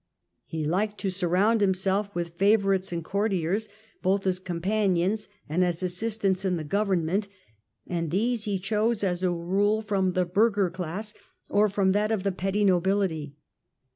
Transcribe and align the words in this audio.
He 0.47 0.65
Hked 0.65 0.97
to 0.97 1.11
surround 1.11 1.61
himself 1.61 2.09
with 2.15 2.33
favourites 2.33 2.91
and 2.91 3.05
courtiers, 3.05 3.69
both 4.01 4.25
as 4.25 4.39
companions 4.39 5.29
and 5.47 5.63
as 5.63 5.83
assistants 5.83 6.43
in 6.43 6.55
the 6.55 6.63
government, 6.63 7.27
and 7.85 8.09
these 8.09 8.45
he 8.45 8.57
chose 8.57 9.03
as 9.03 9.21
a 9.21 9.29
rule 9.29 9.83
from 9.83 10.13
the 10.13 10.25
burgher 10.25 10.71
class, 10.71 11.13
or 11.51 11.69
from 11.69 11.91
that 11.91 12.11
of 12.11 12.23
the 12.23 12.31
petty 12.31 12.65
nobility. 12.65 13.35